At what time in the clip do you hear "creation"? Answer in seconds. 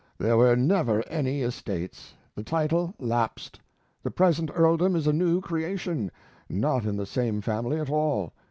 5.41-6.09